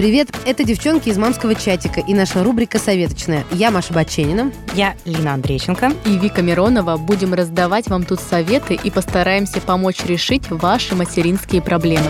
[0.00, 3.44] Привет, это девчонки из мамского чатика и наша рубрика «Советочная».
[3.52, 4.50] Я Маша Баченина.
[4.72, 5.92] Я Лина Андрейченко.
[6.06, 6.96] И Вика Миронова.
[6.96, 12.06] Будем раздавать вам тут советы и постараемся помочь решить ваши материнские проблемы.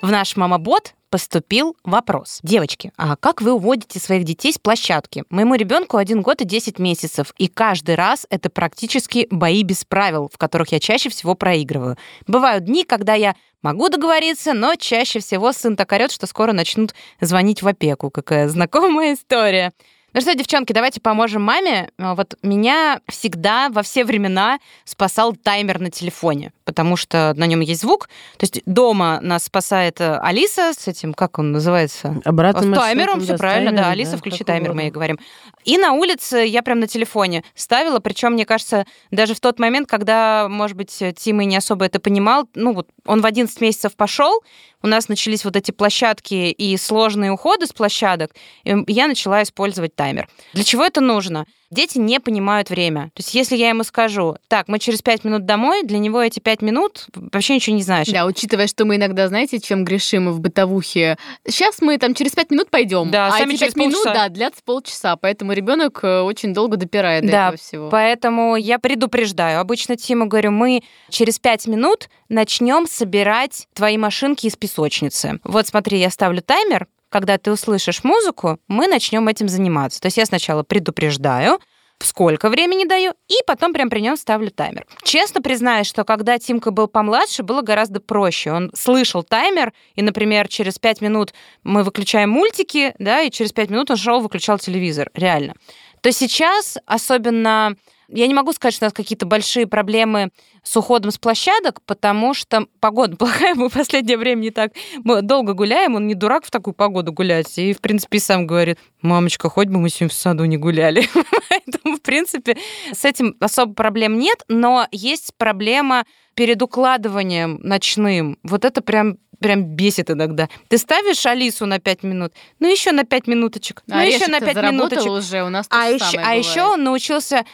[0.00, 2.40] В наш мамабот поступил вопрос.
[2.42, 5.24] Девочки, а как вы уводите своих детей с площадки?
[5.28, 10.30] Моему ребенку один год и 10 месяцев, и каждый раз это практически бои без правил,
[10.32, 11.98] в которых я чаще всего проигрываю.
[12.26, 16.94] Бывают дни, когда я могу договориться, но чаще всего сын так орёт, что скоро начнут
[17.20, 18.10] звонить в опеку.
[18.10, 19.72] Какая знакомая история.
[20.12, 21.90] Ну что, девчонки, давайте поможем маме.
[21.96, 27.60] А, вот меня всегда во все времена спасал таймер на телефоне, потому что на нем
[27.60, 28.08] есть звук.
[28.38, 32.22] То есть дома нас спасает э, Алиса с этим, как он называется?
[32.24, 33.90] Обратным С таймером, все да, правильно, таймером, да.
[33.90, 35.18] Алиса, да, включи таймер, мы ей говорим.
[35.66, 39.88] И на улице я прям на телефоне ставила, причем, мне кажется, даже в тот момент,
[39.88, 44.42] когда, может быть, Тима не особо это понимал, ну вот он в 11 месяцев пошел,
[44.82, 48.30] у нас начались вот эти площадки и сложные уходы с площадок,
[48.64, 50.30] и я начала использовать таймер.
[50.54, 51.44] Для чего это нужно?
[51.70, 53.06] Дети не понимают время.
[53.14, 56.40] То есть если я ему скажу, так, мы через 5 минут домой, для него эти
[56.40, 58.12] 5 минут вообще ничего не значит.
[58.12, 61.16] Да, учитывая, что мы иногда, знаете, чем грешим в бытовухе.
[61.46, 63.10] Сейчас мы там через пять минут пойдем.
[63.12, 64.14] Да, а сами эти через пять минут, полчаса.
[64.14, 65.16] да, длятся полчаса.
[65.16, 67.88] Поэтому ребенок э, очень долго допирает до Да, этого всего.
[67.90, 69.60] Поэтому я предупреждаю.
[69.60, 75.38] Обычно Тима говорю, мы через пять минут начнем собирать твои машинки из песочницы.
[75.44, 76.88] Вот смотри, я ставлю таймер.
[77.10, 80.00] Когда ты услышишь музыку, мы начнем этим заниматься.
[80.00, 81.60] То есть я сначала предупреждаю,
[81.98, 84.86] сколько времени даю, и потом прям при нем ставлю таймер.
[85.02, 88.52] Честно признаюсь, что когда Тимка был помладше, было гораздо проще.
[88.52, 93.70] Он слышал таймер, и, например, через пять минут мы выключаем мультики, да, и через пять
[93.70, 95.10] минут он шел, выключал телевизор.
[95.14, 95.54] Реально.
[96.00, 97.76] То сейчас, особенно
[98.12, 100.30] я не могу сказать, что у нас какие-то большие проблемы
[100.62, 104.72] с уходом с площадок, потому что погода плохая, мы в последнее время не так
[105.04, 108.78] мы долго гуляем, он не дурак в такую погоду гулять, и, в принципе, сам говорит,
[109.02, 111.08] мамочка, хоть бы мы сегодня в саду не гуляли.
[111.48, 112.56] Поэтому, в принципе,
[112.92, 116.04] с этим особо проблем нет, но есть проблема
[116.34, 118.38] перед укладыванием ночным.
[118.42, 120.48] Вот это прям прям бесит иногда.
[120.68, 124.40] Ты ставишь Алису на 5 минут, ну еще на 5 минуточек, ну А еще на
[124.40, 125.10] 5 заработал минуточек.
[125.10, 127.44] уже, у нас А еще, самое а еще он научился,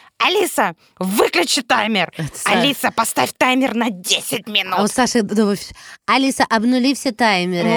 [0.47, 2.11] Алиса, выключи таймер.
[2.45, 4.75] Алиса, поставь таймер на 10 минут.
[4.77, 5.73] А у Саши вс-
[6.05, 7.69] Алиса, обнули все таймеры.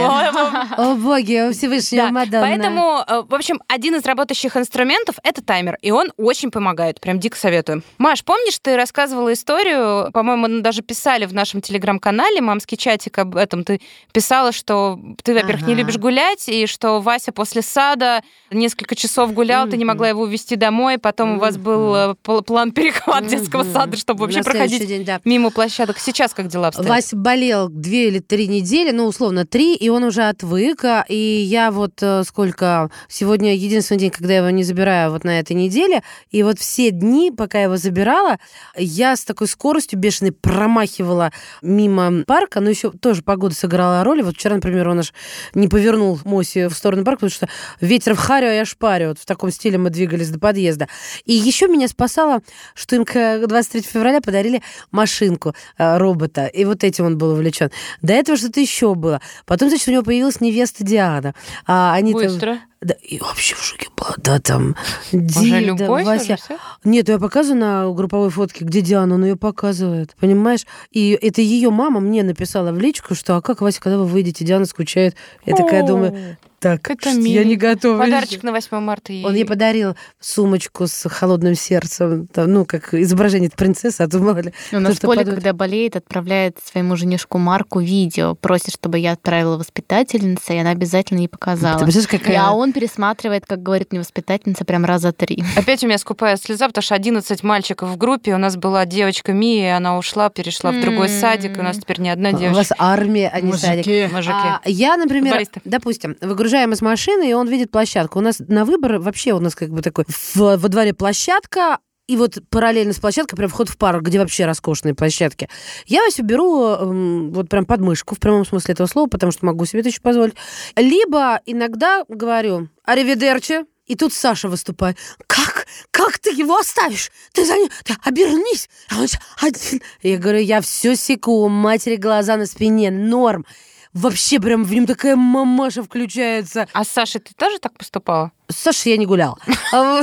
[0.76, 2.40] О боги, о Всевышнего Да, Мадонна.
[2.46, 7.18] поэтому, э, в общем, один из работающих инструментов— это таймер, и он очень помогает, прям
[7.18, 7.82] дико советую.
[7.98, 13.64] Маш, помнишь, ты рассказывала историю, по-моему, даже писали в нашем телеграм-канале, мамский чатик об этом,
[13.64, 13.80] ты
[14.12, 19.68] писала, что ты, во-первых, не любишь гулять, и что Вася после сада несколько часов гулял,
[19.68, 23.64] ты не могла его увезти домой, потом у вас был э, пл- план перехват детского
[23.64, 25.20] сада, чтобы вообще проходить день, да.
[25.24, 25.98] мимо площадок.
[25.98, 26.88] Сейчас как дела обстоят?
[26.88, 30.84] Вася болел две или три недели, ну, условно, три, и он уже отвык.
[30.84, 32.90] а, И я вот э, сколько...
[33.08, 36.02] Сегодня единственный день, когда я его не забираю вот на этой неделе.
[36.30, 38.38] И вот все дни, пока я его забирала,
[38.76, 41.32] я с такой скоростью бешеной промахивала
[41.62, 42.60] мимо парка.
[42.60, 44.22] Но еще тоже погода сыграла роль.
[44.22, 45.14] Вот вчера, например, он аж
[45.54, 47.48] не повернул Моси в сторону парка, потому что
[47.80, 49.08] ветер в харю, а я шпарю.
[49.08, 50.88] Вот в таком стиле мы двигались до подъезда.
[51.24, 52.40] И еще меня спасало,
[52.74, 56.46] что им к 23 февраля подарили машинку э, робота.
[56.46, 57.70] И вот этим он был увлечен.
[58.02, 59.20] До этого что-то еще было.
[59.46, 61.34] Потом, значит, у него появилась невеста Диана.
[61.66, 62.58] А они там- Быстро.
[62.80, 64.14] Да, и вообще в шоке была.
[64.16, 64.74] Да, там...
[65.12, 66.38] Уже Дида, любовь, Вася.
[66.48, 66.58] уже?
[66.84, 70.16] Нет, я показываю на групповой фотке, где Диана, он ее показывает.
[70.18, 70.66] Понимаешь?
[70.90, 74.46] И это ее мама мне написала в личку, что а как, Вася, когда вы выйдете,
[74.46, 75.14] Диана скучает.
[75.44, 77.98] Я такая думаю, так, Это что я не готова.
[77.98, 79.12] Подарочек на 8 марта.
[79.12, 79.24] ей.
[79.24, 84.38] Он ей подарил сумочку с холодным сердцем, там, ну, как изображение принцессы, а то мало
[84.42, 84.52] ли.
[84.72, 85.28] У нас Коля, подумает.
[85.28, 91.20] когда болеет, отправляет своему женишку Марку видео, просит, чтобы я отправила воспитательнице, и она обязательно
[91.20, 91.78] ей показала.
[91.78, 92.42] Ты представляешь, какая...
[92.46, 95.42] А он пересматривает, как говорит мне воспитательница, прям раза три.
[95.56, 98.34] Опять у меня скупая слеза, потому что 11 мальчиков в группе.
[98.34, 101.78] У нас была девочка Мия, и она ушла, перешла в другой садик, и у нас
[101.78, 102.54] теперь не одна У девочка.
[102.56, 104.12] вас армия, а не садик.
[104.12, 104.32] Мужики.
[104.32, 106.16] А, я, например, допустим,
[106.50, 108.18] выгружаем из машины, и он видит площадку.
[108.18, 112.16] У нас на выбор вообще у нас как бы такой в- во дворе площадка, и
[112.16, 115.48] вот параллельно с площадкой прям вход в парк, где вообще роскошные площадки.
[115.86, 119.46] Я Васю беру эм, вот прям под мышку, в прямом смысле этого слова, потому что
[119.46, 120.34] могу себе это еще позволить.
[120.74, 124.96] Либо иногда говорю «Аривидерчи», и тут Саша выступает.
[125.28, 125.66] Как?
[125.92, 127.10] Как ты его оставишь?
[127.32, 127.68] Ты за ним...
[127.84, 128.68] Ты обернись.
[128.88, 129.06] А он
[129.40, 129.82] один.
[130.02, 133.46] Я говорю, я все секу, матери глаза на спине, норм.
[133.92, 136.68] Вообще прям в нем такая мамаша включается.
[136.72, 138.30] А с Сашей ты тоже так поступала?
[138.50, 139.38] Саша, я не гулял.
[139.72, 140.02] А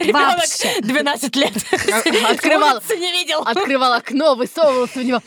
[0.00, 0.80] Вообще.
[0.80, 1.52] 12 лет.
[2.30, 3.40] Открывал, не видел.
[3.40, 5.22] открывал окно, высовывался в него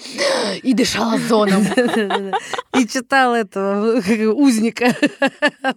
[0.62, 1.66] и дышал озоном.
[2.78, 4.00] И читал этого
[4.32, 4.96] узника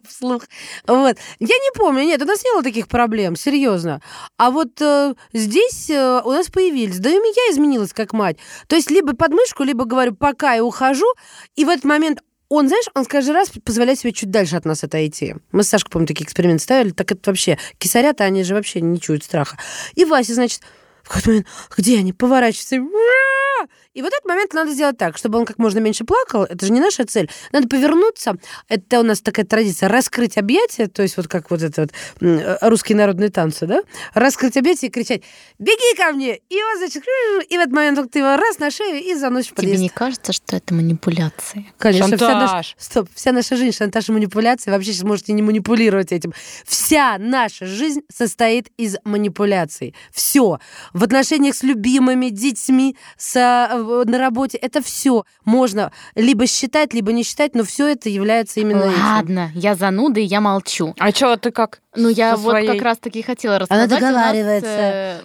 [0.06, 0.44] вслух.
[0.87, 1.17] Вот.
[1.41, 4.00] Я не помню, нет, у нас не было таких проблем, серьезно.
[4.37, 6.99] А вот э, здесь э, у нас появились.
[6.99, 8.37] Да и я изменилась как мать.
[8.69, 11.06] То есть либо подмышку, либо говорю пока и ухожу.
[11.56, 12.20] И в этот момент
[12.54, 15.34] он, знаешь, он каждый раз позволяет себе чуть дальше от нас отойти.
[15.52, 19.00] Мы с Сашкой, помню, такие эксперименты ставили, так это вообще, кисарята, они же вообще не
[19.00, 19.58] чуют страха.
[19.94, 20.60] И Вася, значит,
[21.02, 21.46] в какой-то момент,
[21.76, 22.76] где они, поворачиваются!
[23.93, 26.72] И в этот момент надо сделать так, чтобы он как можно меньше плакал, это же
[26.72, 27.31] не наша цель.
[27.52, 28.37] Надо повернуться,
[28.69, 32.58] это у нас такая традиция, раскрыть объятия, то есть вот как вот это вот э,
[32.62, 33.82] русские народные танцы, да?
[34.14, 35.22] Раскрыть объятия и кричать,
[35.58, 36.37] беги ко мне!
[36.49, 37.02] И он, значит,
[37.49, 39.82] и в этот момент вот ты его раз на шею и заносишь в Тебе подъезд.
[39.82, 41.72] не кажется, что это манипуляции?
[41.78, 42.76] Конечно, вся наша, Шантаж.
[42.78, 44.70] стоп, вся наша жизнь шантаж и манипуляции.
[44.70, 46.32] Вообще сейчас можете не манипулировать этим.
[46.66, 49.94] Вся наша жизнь состоит из манипуляций.
[50.12, 50.58] Все.
[50.93, 53.34] В отношениях с любимыми, детьми, с,
[53.72, 54.58] э, на работе.
[54.58, 59.02] Это все можно либо считать, либо не считать, но все это является именно этим.
[59.04, 60.94] Ладно, я зануда, и я молчу.
[60.98, 61.80] А что, ты как?
[61.96, 63.88] Ну, я вот своей- как раз-таки хотела рассказать.
[63.88, 64.68] У нас, договаривается.
[64.70, 65.20] э,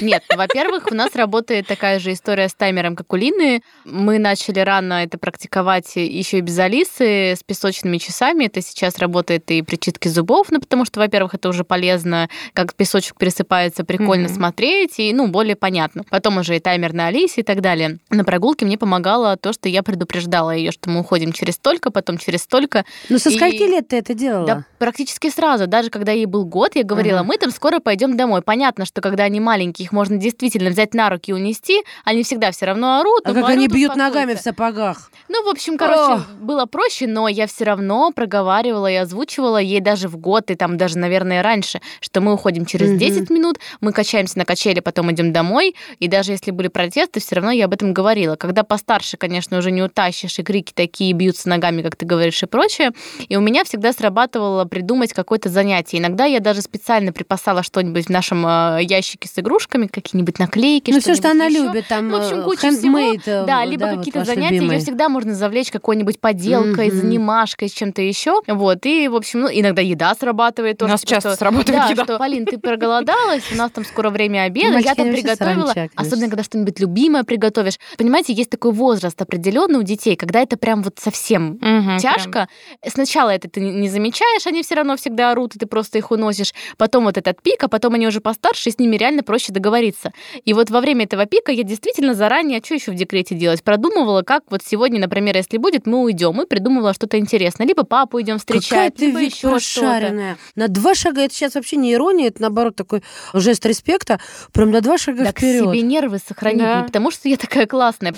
[0.00, 3.62] Нет, во-первых, у нас работает такая же история с таймером, как у Лины.
[3.84, 8.44] Мы начали рано это практиковать еще и без Алисы, с песочными часами.
[8.44, 12.74] Это сейчас работает и при чистке зубов, ну, потому что, во-первых, это уже полезно, как
[12.74, 14.34] песочек пересыпается, прикольно Мгм.
[14.34, 16.04] смотреть, и, ну, более понятно.
[16.10, 17.98] Потом уже и таймер на Алисе и так далее.
[18.10, 22.18] На прогулке мне помогало то, что я предупреждала ее, что мы уходим через столько, потом
[22.18, 24.46] через столько, Ну, со И- скольки лет ты это делала?
[24.46, 25.66] да, практически сразу.
[25.66, 27.28] Даже когда ей был год, я говорила, Ага.
[27.28, 28.42] мы там скоро пойдем домой.
[28.42, 32.50] Понятно, что когда они маленькие, их можно действительно взять на руки и унести, они всегда
[32.50, 33.22] все равно орут.
[33.24, 35.10] а как они бьют ногами в сапогах?
[35.28, 36.28] Ну, в общем, короче, Ох.
[36.38, 40.76] было проще, но я все равно проговаривала и озвучивала ей даже в год, и там
[40.76, 42.98] даже, наверное, раньше, что мы уходим через Мгм.
[42.98, 47.36] 10 минут, мы качаемся на качели, потом идем домой, и даже если были протесты, все
[47.36, 48.36] равно я об этом говорила.
[48.36, 52.46] Когда постарше, конечно, уже не утащишь, и крики такие бьются ногами, как ты говоришь, и
[52.46, 52.92] прочее,
[53.28, 55.98] и у меня всегда срабатывало придумать какое-то занятие.
[55.98, 61.00] Иногда я даже специально припасала что-нибудь в нашем э, ящике с игрушками, какие-нибудь наклейки, Ну,
[61.00, 61.64] все, что что-нибудь она ещё.
[61.64, 63.36] любит, там, Ну, в общем, э, куча handmade, всего.
[63.42, 64.76] э, Да, либо вот какие-то ваш занятия, любимый.
[64.76, 66.96] ее всегда можно завлечь какой-нибудь поделкой, Мгм.
[66.96, 68.40] занимашкой, с чем-то еще.
[68.46, 70.76] Вот, и, в общем, ну, иногда еда срабатывает.
[70.76, 72.04] У тоже, нас потому часто что- срабатывает да, еда.
[72.04, 75.90] что, Полин, ты проголодалась, у нас там скоро время обеда, Мальчики, я там приготовила, саранча,
[75.96, 77.78] особенно когда что-нибудь любимое приготовишь.
[77.98, 81.58] Понимаете, есть такой возраст определенный у детей, когда это прям вот совсем
[82.00, 82.48] тяжко.
[82.86, 86.52] Сначала это ты не замечаешь, они все равно всегда орут, и ты просто их уносишь.
[86.76, 90.12] Потом вот этот пик, а потом они уже постарше, и с ними реально проще договориться.
[90.44, 93.62] И вот во время этого пика я действительно заранее, а что еще в декрете делать,
[93.62, 97.66] продумывала, как вот сегодня, например, если будет, мы уйдем, и придумывала что-то интересное.
[97.66, 99.86] Либо папу идем Какая встречать, ты либо ведь еще что-то.
[99.86, 100.36] прошаренная.
[100.54, 103.02] На два шага, это сейчас вообще не ирония, это наоборот такой
[103.34, 104.20] жест респекта,
[104.52, 105.64] прям на два шага Так вперед.
[105.64, 106.80] себе нервы сохранить, Да.
[106.80, 108.14] не потому что я такая классная.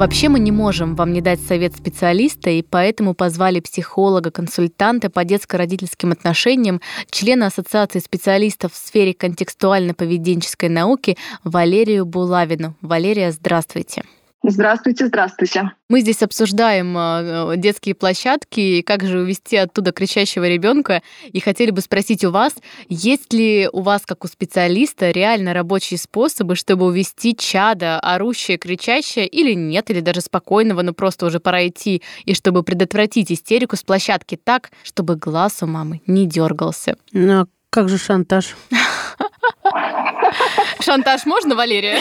[0.00, 5.26] Вообще мы не можем вам не дать совет специалиста, и поэтому позвали психолога, консультанта по
[5.26, 6.80] детско-родительским отношениям,
[7.10, 12.74] члена Ассоциации специалистов в сфере контекстуально-поведенческой науки Валерию Булавину.
[12.80, 14.04] Валерия, здравствуйте.
[14.42, 15.70] Здравствуйте, здравствуйте.
[15.90, 21.02] Мы здесь обсуждаем э, детские площадки и как же увести оттуда кричащего ребенка.
[21.26, 22.54] И хотели бы спросить у вас,
[22.88, 29.26] есть ли у вас, как у специалиста, реально рабочие способы, чтобы увести чада, орущее, кричащее,
[29.26, 33.82] или нет, или даже спокойного, но просто уже пора идти, и чтобы предотвратить истерику с
[33.82, 36.96] площадки так, чтобы глаз у мамы не дергался.
[37.12, 38.56] Ну, а как же шантаж?
[40.80, 41.98] Шантаж можно, Валерия?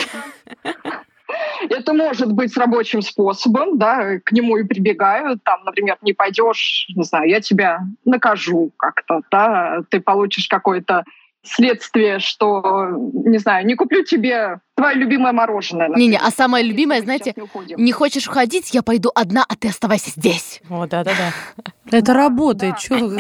[1.70, 5.44] Это может быть рабочим способом, да, к нему и прибегают.
[5.44, 11.04] Там, например, не пойдешь, не знаю, я тебя накажу как-то, да, ты получишь какое-то
[11.44, 15.90] следствие, что, не знаю, не куплю тебе твое любимое мороженое.
[15.90, 20.12] Не-не, а самое любимое, знаете, не не хочешь уходить, я пойду одна, а ты оставайся
[20.12, 20.62] здесь.
[20.70, 21.34] О, да-да-да.
[21.92, 22.74] Это работает.
[22.74, 22.80] Да.
[22.80, 23.20] чё вы-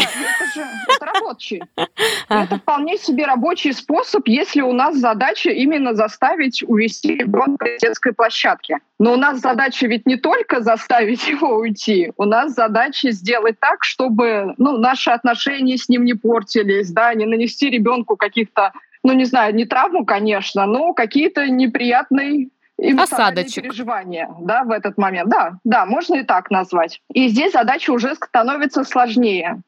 [2.30, 7.66] Это же это вполне себе рабочий способ, если у нас задача именно заставить увести ребенка
[7.78, 8.78] с детской площадки.
[9.00, 13.84] Но у нас задача ведь не только заставить его уйти, у нас задача сделать так,
[13.84, 19.26] чтобы ну, наши отношения с ним не портились, да, не нанести ребенку каких-то, ну не
[19.26, 22.50] знаю, не травму, конечно, но какие-то неприятные
[22.98, 23.64] Осадочек.
[23.64, 25.30] переживания да, в этот момент.
[25.30, 27.02] Да, да, можно и так назвать.
[27.14, 29.62] И здесь задача уже становится сложнее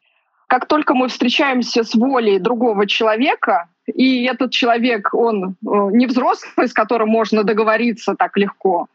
[0.51, 5.53] как только мы встречаемся с волей другого человека, и этот человек, он э,
[5.93, 8.87] не взрослый, с которым можно договориться так легко,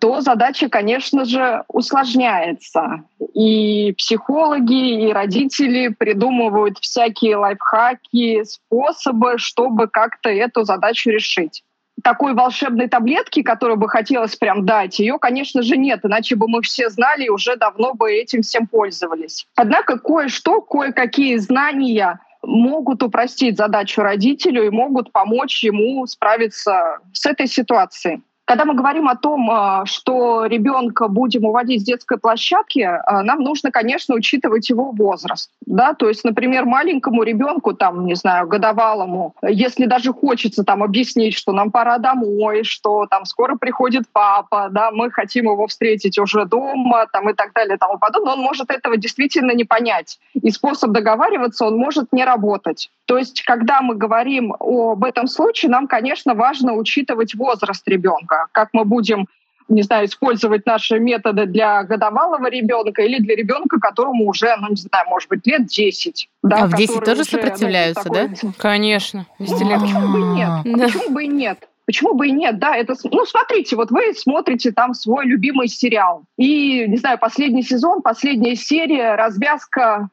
[0.00, 3.04] то задача, конечно же, усложняется.
[3.32, 11.62] И психологи, и родители придумывают всякие лайфхаки, способы, чтобы как-то эту задачу решить
[12.04, 16.62] такой волшебной таблетки, которую бы хотелось прям дать, ее, конечно же, нет, иначе бы мы
[16.62, 19.46] все знали и уже давно бы этим всем пользовались.
[19.56, 27.46] Однако кое-что, кое-какие знания могут упростить задачу родителю и могут помочь ему справиться с этой
[27.46, 28.20] ситуацией.
[28.46, 33.40] Когда мы говорим о том, а, что ребенка будем уводить с детской площадки, а, нам
[33.40, 35.50] нужно, конечно, учитывать его возраст.
[35.64, 35.94] Да?
[35.94, 41.52] То есть, например, маленькому ребенку, там, не знаю, годовалому, если даже хочется там объяснить, что
[41.52, 47.06] нам пора домой, что там скоро приходит папа, да, мы хотим его встретить уже дома,
[47.10, 50.18] там, и так далее, и тому подобное, он может этого действительно не понять.
[50.34, 52.90] И способ договариваться он может не работать.
[53.06, 58.70] То есть, когда мы говорим об этом случае, нам, конечно, важно учитывать возраст ребенка, как
[58.72, 59.26] мы будем
[59.68, 64.76] не знаю, использовать наши методы для годовалого ребенка или для ребенка, которому уже, ну, не
[64.76, 66.28] знаю, может быть, лет 10.
[66.42, 68.28] Да, а в 10 тоже уже, сопротивляются, да?
[68.28, 68.52] Такой...
[68.58, 69.26] Конечно.
[69.38, 70.48] Ну, почему бы и нет?
[70.64, 70.84] Да.
[70.84, 71.68] Почему бы и нет?
[71.86, 76.22] Почему бы и нет, да, это, ну, смотрите, вот вы смотрите там свой любимый сериал,
[76.38, 80.08] и, не знаю, последний сезон, последняя серия, развязка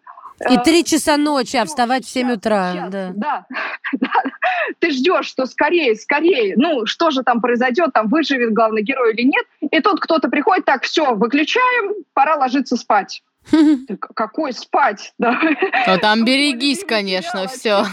[0.50, 2.71] и э, три часа ночи, а вставать в 7 утра.
[2.74, 3.45] Сейчас, да.
[4.00, 4.10] Да.
[4.79, 9.24] Ты ждешь, что скорее, скорее, ну, что же там произойдет, там выживет главный герой или
[9.24, 9.45] нет.
[9.60, 13.21] И тут кто-то приходит, так, все, выключаем, пора ложиться спать.
[14.15, 15.13] Какой спать?
[15.17, 15.39] Да.
[15.88, 17.86] Ну там берегись, конечно, все.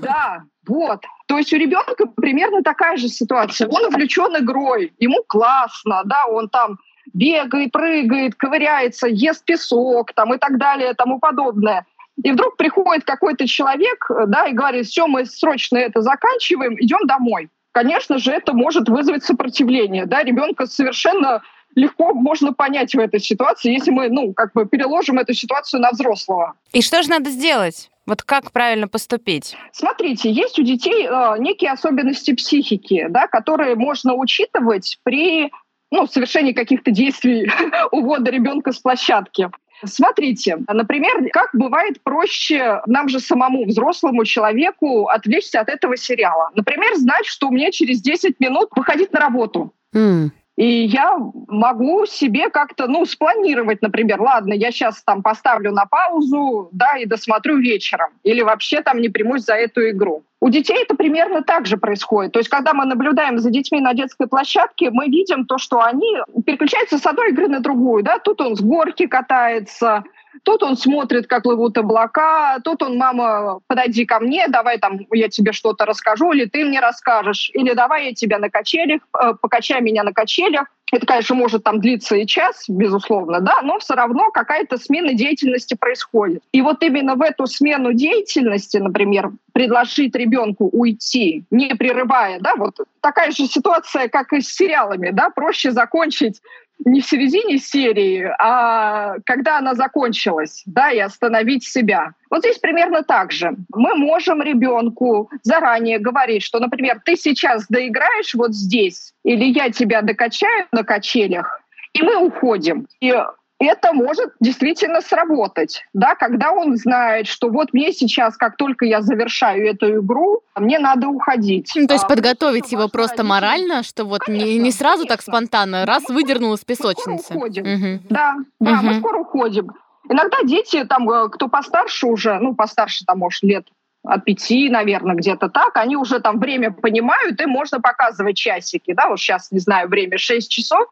[0.00, 1.02] Да, вот.
[1.26, 3.68] То есть у ребенка примерно такая же ситуация.
[3.68, 6.78] Он увлечен игрой, ему классно, да, он там
[7.12, 11.86] бегает, прыгает, ковыряется, ест песок там, и так далее, тому подобное.
[12.22, 17.48] И вдруг приходит какой-то человек да, и говорит, все, мы срочно это заканчиваем, идем домой.
[17.72, 20.04] Конечно же, это может вызвать сопротивление.
[20.06, 20.24] Да?
[20.24, 21.42] Ребенка совершенно
[21.74, 25.90] легко можно понять в этой ситуации, если мы ну, как бы переложим эту ситуацию на
[25.90, 26.54] взрослого.
[26.72, 27.90] И что же надо сделать?
[28.06, 29.54] Вот как правильно поступить?
[29.70, 35.52] Смотрите, есть у детей э, некие особенности психики, да, которые можно учитывать при
[35.90, 37.50] ну, совершении каких-то действий
[37.90, 39.50] увода ребенка с площадки.
[39.84, 46.50] Смотрите, например, как бывает проще нам же самому, взрослому человеку, отвлечься от этого сериала.
[46.54, 49.72] Например, знать, что у меня через 10 минут выходить на работу.
[49.94, 50.30] Mm.
[50.58, 56.68] И я могу себе как-то, ну, спланировать, например, ладно, я сейчас там поставлю на паузу,
[56.72, 58.08] да, и досмотрю вечером.
[58.24, 60.24] Или вообще там не примусь за эту игру.
[60.40, 62.32] У детей это примерно так же происходит.
[62.32, 66.18] То есть, когда мы наблюдаем за детьми на детской площадке, мы видим то, что они
[66.44, 68.02] переключаются с одной игры на другую.
[68.02, 68.18] Да?
[68.18, 70.02] Тут он с горки катается,
[70.48, 75.28] Тут он смотрит, как плывут облака, тут он, мама, подойди ко мне, давай там я
[75.28, 79.82] тебе что-то расскажу, или ты мне расскажешь, или давай я тебя на качелях, э, покачай
[79.82, 80.64] меня на качелях.
[80.90, 85.76] Это, конечно, может там длиться и час, безусловно, да, но все равно какая-то смена деятельности
[85.78, 86.42] происходит.
[86.52, 92.76] И вот именно в эту смену деятельности, например, предложить ребенку уйти, не прерывая, да, вот
[93.02, 96.40] такая же ситуация, как и с сериалами, да, проще закончить
[96.84, 102.12] не в середине серии, а когда она закончилась, да, и остановить себя.
[102.30, 103.54] Вот здесь примерно так же.
[103.74, 110.02] Мы можем ребенку заранее говорить, что, например, ты сейчас доиграешь вот здесь, или я тебя
[110.02, 111.60] докачаю на качелях,
[111.92, 112.86] и мы уходим.
[113.00, 113.14] И
[113.58, 119.02] это может действительно сработать, да, когда он знает, что вот мне сейчас, как только я
[119.02, 121.72] завершаю эту игру, мне надо уходить.
[121.74, 123.28] Ну, то есть а, подготовить его просто родителей.
[123.28, 125.16] морально, что вот конечно, не, не сразу конечно.
[125.16, 127.34] так спонтанно, раз мы выдернул из песочницы.
[127.34, 127.62] Мы уходим.
[127.62, 128.02] Угу.
[128.10, 128.86] Да, да, угу.
[128.86, 129.72] мы скоро уходим.
[130.08, 133.66] Иногда дети, там, э, кто постарше уже, ну, постарше, там, может, лет
[134.04, 139.08] от пяти, наверное, где-то так, они уже там время понимают, и можно показывать часики, да,
[139.08, 140.86] вот сейчас, не знаю, время 6 часов,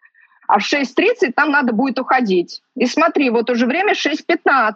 [0.49, 2.62] а в 6.30 там надо будет уходить.
[2.76, 4.75] И смотри, вот уже время 6.15,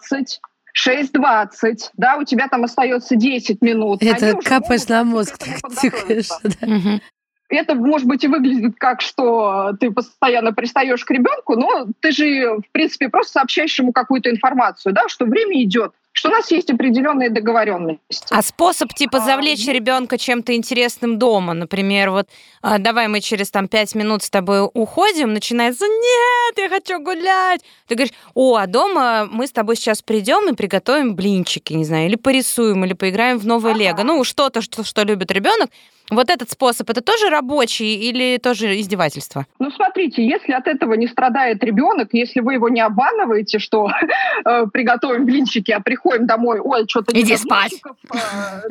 [0.86, 4.02] 6.20, да, у тебя там остается 10 минут.
[4.02, 6.28] Это капаешь на мозг, так тикаешь.
[6.60, 7.00] Да.
[7.48, 12.58] Это, может быть, и выглядит как, что ты постоянно пристаешь к ребенку, но ты же,
[12.58, 16.70] в принципе, просто сообщаешь ему какую-то информацию, да, что время идет что у нас есть
[16.70, 18.26] определенные договоренности.
[18.30, 22.28] А способ типа а, завлечь а, ребенка чем-то интересным дома, например, вот
[22.62, 27.62] а, давай мы через там пять минут с тобой уходим, начинается нет, я хочу гулять.
[27.86, 32.06] Ты говоришь, о, а дома мы с тобой сейчас придем и приготовим блинчики, не знаю,
[32.08, 33.80] или порисуем, или поиграем в новое ага.
[33.80, 35.70] лего, ну что-то, что, что любит ребенок.
[36.10, 39.46] Вот этот способ, это тоже рабочий или тоже издевательство?
[39.58, 43.88] Ну, смотрите, если от этого не страдает ребенок, если вы его не обманываете, что
[44.44, 47.80] э, приготовим блинчики, а приходим домой, ой, что-то Иди спать.
[48.12, 48.16] Э,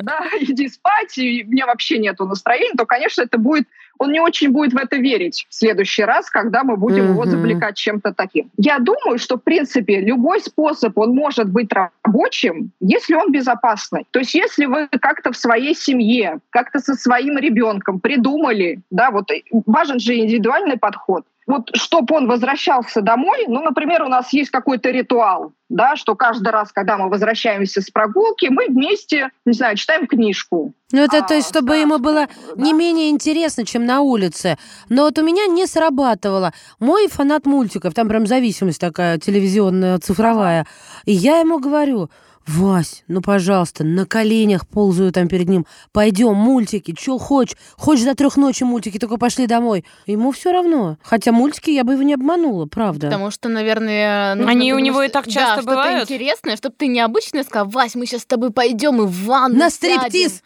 [0.00, 3.66] да, иди спать, и у меня вообще нету настроения, то, конечно, это будет
[4.00, 7.10] он не очень будет в это верить в следующий раз, когда мы будем mm-hmm.
[7.10, 8.50] его завлекать чем-то таким.
[8.56, 14.06] Я думаю, что, в принципе, любой способ, он может быть рабочим, если он безопасный.
[14.10, 19.30] То есть если вы как-то в своей семье, как-то со своим ребенком придумали, да, вот
[19.66, 24.90] важен же индивидуальный подход, вот чтобы он возвращался домой, ну, например, у нас есть какой-то
[24.90, 30.06] ритуал, да, что каждый раз, когда мы возвращаемся с прогулки, мы вместе, не знаю, читаем
[30.06, 30.74] книжку.
[30.92, 32.62] Ну, это а, то есть, чтобы да, ему было да.
[32.62, 34.58] не менее интересно, чем на улице.
[34.88, 36.52] Но вот у меня не срабатывало.
[36.78, 40.66] Мой фанат мультиков, там прям зависимость такая телевизионная, цифровая.
[41.04, 42.10] И я ему говорю,
[42.46, 45.66] Вась, ну, пожалуйста, на коленях ползаю там перед ним.
[45.92, 47.56] Пойдем, мультики, что хочешь.
[47.76, 49.84] Хочешь до трех ночи мультики, только пошли домой.
[50.06, 50.96] Ему все равно.
[51.02, 53.06] Хотя мультики я бы его не обманула, правда.
[53.06, 54.32] Потому что, наверное...
[54.46, 55.04] Они у него что...
[55.04, 55.98] и так часто да, бывают.
[55.98, 59.56] что-то интересное, чтобы ты необычно сказал, Вась, мы сейчас с тобой пойдем и в ванну
[59.56, 60.42] На стриптиз!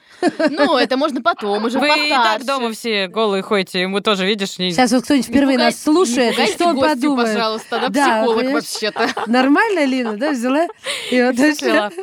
[0.50, 4.50] Ну, это можно потом, уже Вы и так дома все голые ходите, ему тоже, видишь...
[4.50, 7.34] Сейчас вот кто-нибудь впервые нас слушает, и что он подумает?
[7.34, 9.08] пожалуйста, да, психолог вообще-то.
[9.26, 10.66] Нормально, Лина, да, взяла?
[11.10, 11.36] И вот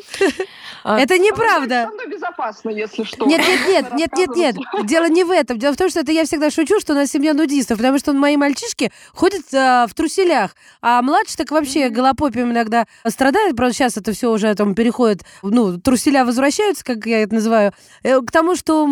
[0.83, 1.91] А, это неправда.
[2.07, 3.27] безопасно, если что.
[3.27, 4.87] Нет, нет, нет, нет, нет, нет.
[4.87, 5.59] Дело не в этом.
[5.59, 8.13] Дело в том, что это я всегда шучу, что у нас семья нудистов, потому что
[8.13, 13.55] мои мальчишки ходят а, в труселях, а младший так вообще голопопием иногда страдает.
[13.55, 18.19] Правда, сейчас это все уже там переходит, ну, труселя возвращаются, как я это называю, э,
[18.21, 18.87] к тому, что,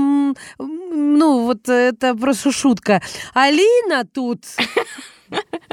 [0.60, 3.02] ну, вот это просто шутка.
[3.34, 4.44] Алина тут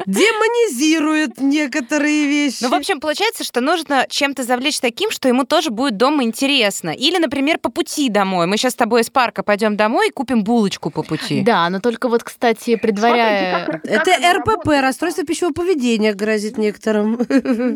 [0.06, 2.62] демонизирует некоторые вещи.
[2.62, 6.90] Ну, в общем, получается, что нужно чем-то завлечь таким, что ему тоже будет дома интересно.
[6.90, 8.46] Или, например, по пути домой.
[8.46, 11.42] Мы сейчас с тобой из парка пойдем домой и купим булочку по пути.
[11.42, 13.64] Да, но только вот, кстати, предваряя...
[13.64, 14.82] Смотрите, как, как это РПП, работает?
[14.82, 17.16] расстройство пищевого поведения грозит некоторым.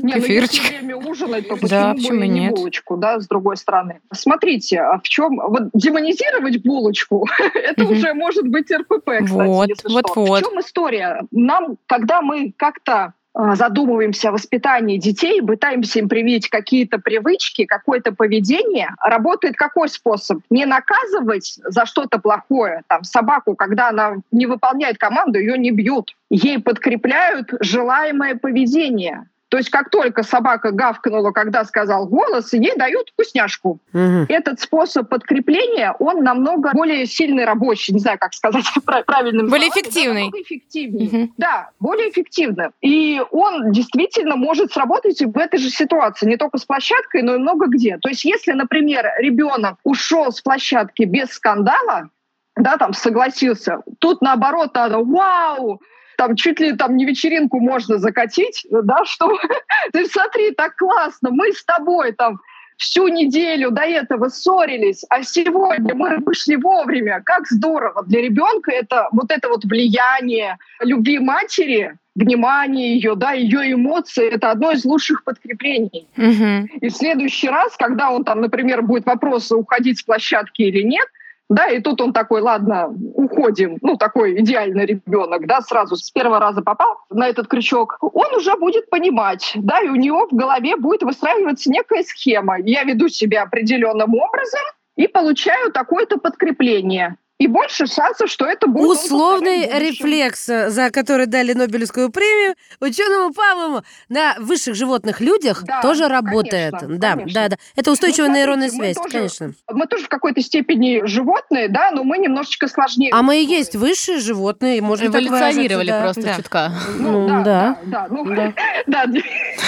[0.02, 3.56] Не, ну если время ужинать, то почему, да, почему бы не булочку, да, с другой
[3.56, 4.00] стороны.
[4.12, 5.36] Смотрите, а в чем...
[5.36, 10.10] Вот демонизировать булочку, это уже может быть РПП, кстати, вот, вот.
[10.16, 10.40] Вот.
[10.40, 11.22] В чем история?
[11.30, 18.12] Нам, когда мы как-то а, задумываемся о воспитании детей, пытаемся им привить какие-то привычки, какое-то
[18.12, 20.40] поведение, работает какой способ?
[20.50, 22.82] Не наказывать за что-то плохое.
[22.88, 26.16] Там, собаку, когда она не выполняет команду, ее не бьют.
[26.28, 29.28] Ей подкрепляют желаемое поведение.
[29.50, 33.80] То есть как только собака гавкнула, когда сказал голос, ей дают вкусняшку.
[33.92, 34.26] Угу.
[34.28, 38.64] Этот способ подкрепления, он намного более сильный рабочий, не знаю, как сказать
[39.06, 40.30] правильным Более словами, эффективный.
[40.30, 41.08] Да, эффективнее.
[41.08, 41.32] Угу.
[41.36, 42.70] Да, более эффективно.
[42.80, 47.38] И он действительно может сработать в этой же ситуации, не только с площадкой, но и
[47.38, 47.98] много где.
[47.98, 52.08] То есть если, например, ребенок ушел с площадки без скандала,
[52.54, 55.80] да, там согласился, тут наоборот надо, вау,
[56.20, 59.38] там чуть ли там не вечеринку можно закатить, да, что
[59.92, 62.40] ты смотри, так классно, мы с тобой там
[62.76, 67.22] всю неделю до этого ссорились, а сегодня мы вышли вовремя.
[67.24, 68.04] Как здорово!
[68.06, 74.50] Для ребенка это вот это вот влияние любви матери, внимание ее, да, ее эмоции, это
[74.50, 76.06] одно из лучших подкреплений.
[76.18, 76.80] Угу.
[76.82, 81.08] И в следующий раз, когда он там, например, будет вопрос, уходить с площадки или нет,
[81.50, 86.38] да, и тут он такой, ладно, уходим, ну, такой идеальный ребенок, да, сразу с первого
[86.38, 90.76] раза попал на этот крючок, он уже будет понимать, да, и у него в голове
[90.76, 92.58] будет выстраиваться некая схема.
[92.60, 94.60] Я веду себя определенным образом
[94.94, 98.86] и получаю такое-то подкрепление и больше шансов, что это будет...
[98.86, 105.80] Условный рефлекс, э, за который дали Нобелевскую премию ученому Павлову на высших животных людях да,
[105.80, 106.72] тоже работает.
[106.72, 107.34] Конечно, да, конечно.
[107.34, 107.56] да, да.
[107.76, 109.52] Это устойчивая ну, нейронная связь, тоже, конечно.
[109.72, 113.10] Мы тоже в какой-то степени животные, да, но мы немножечко сложнее.
[113.10, 116.36] А мы и есть высшие животные, можно Эволюционировали так просто да.
[116.36, 116.72] чутка.
[116.98, 117.78] Ну, ну да.
[117.84, 118.52] Да, да, ну, да.
[118.86, 119.04] да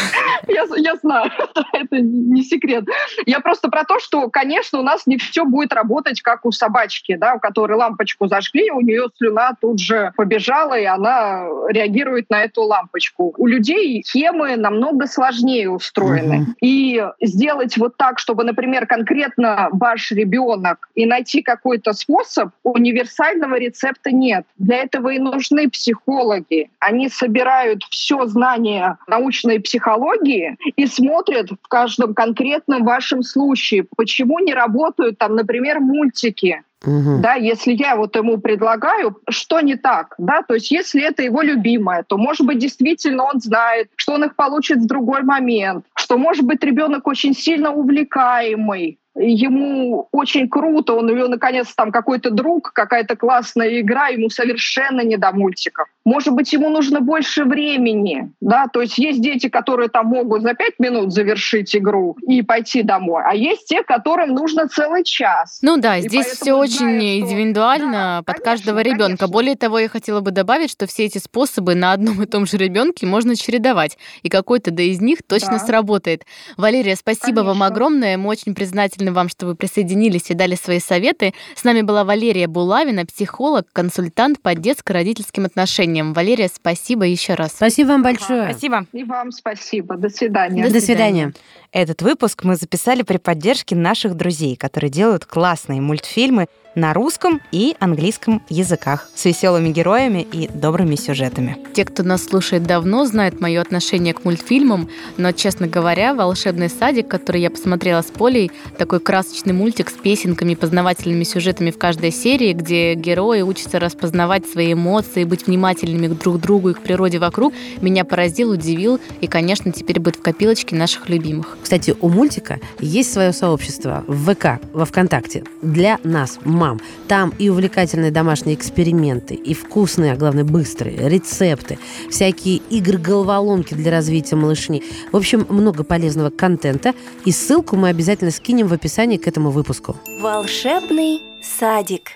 [0.48, 1.30] я, я знаю,
[1.72, 2.84] это не секрет.
[3.26, 7.16] Я просто про то, что, конечно, у нас не все будет работать, как у собачки,
[7.16, 12.28] да, у которой которой лампочку зажгли, у нее слюна тут же побежала, и она реагирует
[12.28, 13.32] на эту лампочку.
[13.38, 16.42] У людей схемы намного сложнее устроены.
[16.42, 16.46] Угу.
[16.60, 24.10] И сделать вот так, чтобы, например, конкретно ваш ребенок и найти какой-то способ, универсального рецепта
[24.10, 24.44] нет.
[24.58, 26.68] Для этого и нужны психологи.
[26.80, 34.52] Они собирают все знание научной психологии и смотрят в каждом конкретном вашем случае, почему не
[34.52, 37.18] работают там, например, мультики, Угу.
[37.20, 41.42] Да, если я вот ему предлагаю, что не так, да, то есть если это его
[41.42, 46.18] любимое, то, может быть, действительно он знает, что он их получит в другой момент, что,
[46.18, 52.30] может быть, ребенок очень сильно увлекаемый, ему очень круто, он у него наконец там какой-то
[52.30, 55.88] друг, какая-то классная игра, ему совершенно не до мультиков.
[56.04, 60.54] Может быть, ему нужно больше времени, да, то есть есть дети, которые там могут за
[60.54, 65.58] пять минут завершить игру и пойти домой, а есть те, которым нужно целый час.
[65.62, 68.24] Ну да, и здесь все очень зная, индивидуально что...
[68.24, 69.18] под да, каждого конечно, ребенка.
[69.18, 69.28] Конечно.
[69.28, 72.56] Более того, я хотела бы добавить, что все эти способы на одном и том же
[72.56, 75.58] ребенке можно чередовать, и какой-то да из них точно да.
[75.60, 76.24] сработает.
[76.56, 77.44] Валерия, спасибо конечно.
[77.44, 81.32] вам огромное, мы очень признательны вам, что вы присоединились и дали свои советы.
[81.54, 85.91] С нами была Валерия Булавина, психолог, консультант по детско-родительским отношениям.
[86.00, 87.52] Валерия, спасибо еще раз.
[87.52, 88.50] Спасибо вам большое.
[88.50, 88.86] Спасибо.
[88.92, 89.96] И вам спасибо.
[89.96, 90.66] До свидания.
[90.66, 91.32] До, До свидания.
[91.72, 97.76] Этот выпуск мы записали при поддержке наших друзей, которые делают классные мультфильмы на русском и
[97.78, 101.58] английском языках с веселыми героями и добрыми сюжетами.
[101.74, 107.08] Те, кто нас слушает давно, знают мое отношение к мультфильмам, но, честно говоря, «Волшебный садик»,
[107.08, 112.52] который я посмотрела с Полей, такой красочный мультик с песенками, познавательными сюжетами в каждой серии,
[112.52, 117.52] где герои учатся распознавать свои эмоции, быть внимательными к друг другу и к природе вокруг,
[117.80, 121.58] меня поразил, удивил и, конечно, теперь будет в копилочке наших любимых.
[121.62, 126.80] Кстати, у мультика есть свое сообщество в ВК, во ВКонтакте для нас, мам.
[127.08, 134.36] Там и увлекательные домашние эксперименты, и вкусные, а главное быстрые рецепты, всякие игры-головоломки для развития
[134.36, 134.84] малышни.
[135.10, 136.94] В общем, много полезного контента,
[137.24, 139.96] и ссылку мы обязательно скинем в описании к этому выпуску.
[140.20, 142.12] Волшебный садик.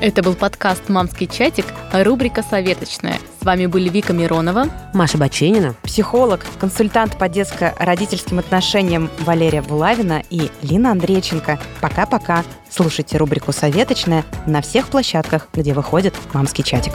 [0.00, 3.18] Это был подкаст «Мамский чатик», рубрика «Советочная».
[3.40, 10.52] С вами были Вика Миронова, Маша Баченина, психолог, консультант по детско-родительским отношениям Валерия Булавина и
[10.62, 11.58] Лина Андрейченко.
[11.80, 12.44] Пока-пока.
[12.70, 16.92] Слушайте рубрику «Советочная» на всех площадках, где выходит «Мамский чатик».